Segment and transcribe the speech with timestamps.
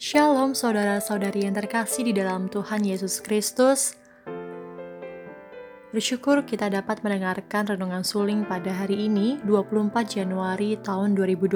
[0.00, 4.00] Shalom saudara-saudari yang terkasih di dalam Tuhan Yesus Kristus.
[5.92, 11.52] Bersyukur kita dapat mendengarkan renungan suling pada hari ini 24 Januari tahun 2022.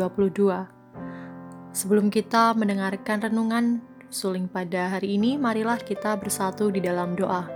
[1.72, 3.80] Sebelum kita mendengarkan renungan
[4.12, 7.48] suling pada hari ini, marilah kita bersatu di dalam doa.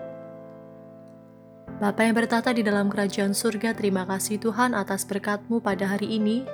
[1.84, 6.48] Bapa yang bertata di dalam kerajaan surga, terima kasih Tuhan atas berkat-Mu pada hari ini.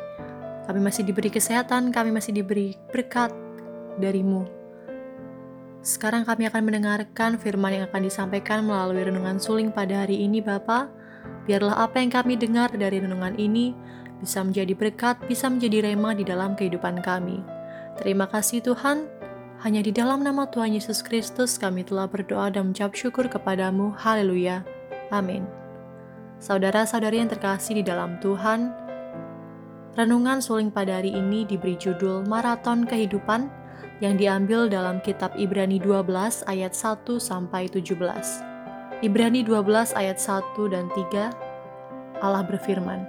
[0.66, 3.43] Kami masih diberi kesehatan, kami masih diberi berkat,
[3.98, 4.46] darimu.
[5.84, 10.88] Sekarang kami akan mendengarkan firman yang akan disampaikan melalui renungan suling pada hari ini Bapa.
[11.44, 13.76] Biarlah apa yang kami dengar dari renungan ini
[14.16, 17.44] bisa menjadi berkat, bisa menjadi rema di dalam kehidupan kami.
[18.00, 19.04] Terima kasih Tuhan,
[19.60, 23.92] hanya di dalam nama Tuhan Yesus Kristus kami telah berdoa dan mengucap syukur kepadamu.
[23.92, 24.64] Haleluya.
[25.12, 25.44] Amin.
[26.40, 28.72] Saudara-saudari yang terkasih di dalam Tuhan,
[30.00, 33.63] renungan suling pada hari ini diberi judul Maraton Kehidupan
[34.02, 37.94] yang diambil dalam kitab Ibrani 12 ayat 1 sampai 17.
[39.04, 41.30] Ibrani 12 ayat 1 dan 3
[42.24, 43.06] Allah berfirman,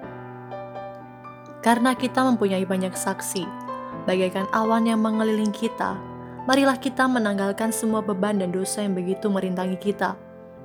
[1.66, 3.48] Karena kita mempunyai banyak saksi,
[4.06, 5.98] bagaikan awan yang mengelilingi kita,
[6.46, 10.14] marilah kita menanggalkan semua beban dan dosa yang begitu merintangi kita,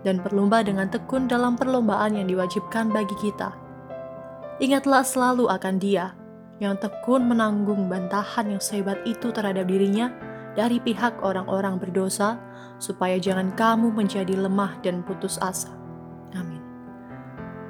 [0.05, 3.56] dan berlomba dengan tekun dalam perlombaan yang diwajibkan bagi kita.
[4.61, 6.19] Ingatlah selalu akan Dia
[6.61, 10.12] yang tekun menanggung bantahan yang sehebat itu terhadap dirinya
[10.53, 12.36] dari pihak orang-orang berdosa,
[12.77, 15.72] supaya jangan kamu menjadi lemah dan putus asa.
[16.36, 16.61] Amin.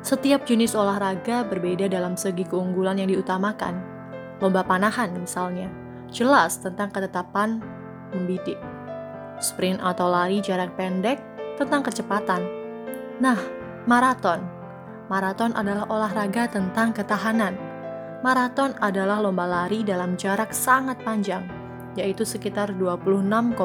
[0.02, 3.78] Setiap jenis olahraga berbeda dalam segi keunggulan yang diutamakan.
[4.42, 5.70] Lomba panahan misalnya,
[6.10, 7.62] jelas tentang ketetapan
[8.10, 8.58] membidik.
[9.38, 11.22] Sprint atau lari jarak pendek
[11.54, 12.42] tentang kecepatan.
[13.22, 13.38] Nah,
[13.86, 14.42] maraton.
[15.06, 17.69] Maraton adalah olahraga tentang ketahanan
[18.20, 21.40] Maraton adalah lomba lari dalam jarak sangat panjang,
[21.96, 23.56] yaitu sekitar 26,2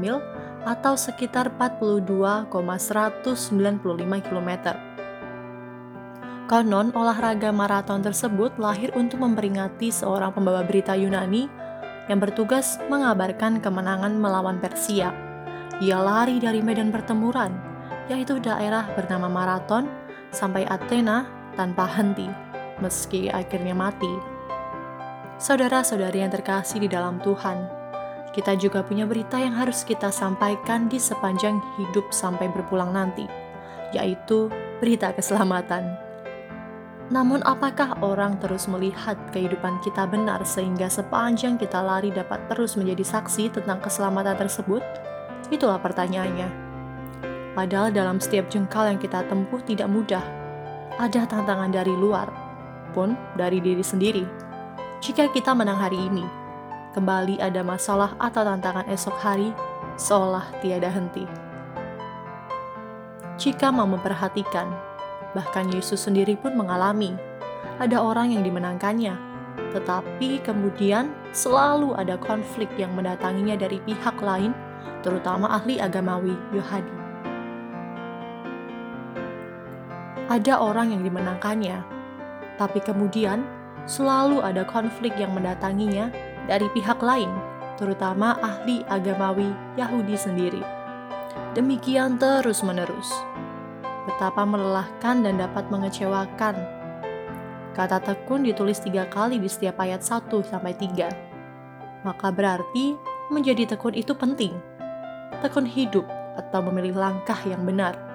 [0.00, 0.16] mil
[0.64, 3.28] atau sekitar 42,195
[4.24, 4.50] km.
[6.48, 11.44] Konon, olahraga maraton tersebut lahir untuk memperingati seorang pembawa berita Yunani
[12.08, 15.12] yang bertugas mengabarkan kemenangan melawan Persia.
[15.84, 17.52] Ia lari dari medan pertempuran,
[18.08, 19.84] yaitu daerah bernama Maraton,
[20.32, 22.47] sampai Athena tanpa henti
[22.80, 24.10] meski akhirnya mati.
[25.38, 27.78] Saudara-saudari yang terkasih di dalam Tuhan,
[28.34, 33.26] kita juga punya berita yang harus kita sampaikan di sepanjang hidup sampai berpulang nanti,
[33.94, 35.94] yaitu berita keselamatan.
[37.08, 43.16] Namun, apakah orang terus melihat kehidupan kita benar sehingga sepanjang kita lari dapat terus menjadi
[43.16, 44.84] saksi tentang keselamatan tersebut?
[45.48, 46.68] Itulah pertanyaannya.
[47.56, 50.22] Padahal, dalam setiap jengkal yang kita tempuh tidak mudah,
[51.00, 52.47] ada tantangan dari luar,
[52.92, 54.24] pun dari diri sendiri.
[54.98, 56.26] Jika kita menang hari ini,
[56.96, 59.54] kembali ada masalah atau tantangan esok hari
[59.94, 61.26] seolah tiada henti.
[63.38, 64.66] Jika mau memperhatikan,
[65.30, 67.14] bahkan Yesus sendiri pun mengalami
[67.78, 69.14] ada orang yang dimenangkannya,
[69.70, 74.50] tetapi kemudian selalu ada konflik yang mendatanginya dari pihak lain,
[75.06, 76.96] terutama ahli agamawi Yohadi.
[80.28, 81.97] Ada orang yang dimenangkannya,
[82.58, 83.46] tapi kemudian
[83.86, 86.10] selalu ada konflik yang mendatanginya
[86.50, 87.30] dari pihak lain,
[87.78, 89.48] terutama ahli agamawi
[89.78, 90.62] Yahudi sendiri.
[91.54, 93.08] Demikian terus-menerus.
[94.04, 96.58] Betapa melelahkan dan dapat mengecewakan.
[97.78, 102.02] Kata tekun ditulis tiga kali di setiap ayat 1 sampai 3.
[102.02, 102.98] Maka berarti
[103.30, 104.50] menjadi tekun itu penting.
[105.44, 106.02] Tekun hidup
[106.34, 108.07] atau memilih langkah yang benar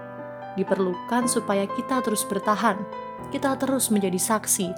[0.56, 2.78] diperlukan supaya kita terus bertahan
[3.34, 4.70] kita terus menjadi saksi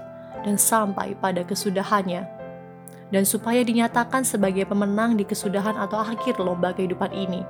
[0.47, 2.23] dan sampai pada kesudahannya.
[3.11, 7.43] Dan supaya dinyatakan sebagai pemenang di kesudahan atau akhir lomba kehidupan ini.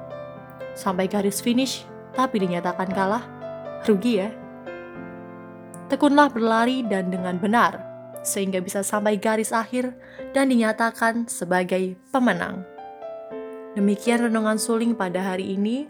[0.76, 3.24] Sampai garis finish, tapi dinyatakan kalah,
[3.88, 4.30] rugi ya.
[5.88, 7.80] Tekunlah berlari dan dengan benar,
[8.20, 9.96] sehingga bisa sampai garis akhir
[10.36, 12.68] dan dinyatakan sebagai pemenang.
[13.80, 15.88] Demikian renungan suling pada hari ini,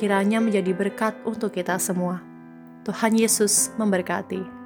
[0.00, 2.20] kiranya menjadi berkat untuk kita semua.
[2.84, 4.63] Tuhan Yesus memberkati.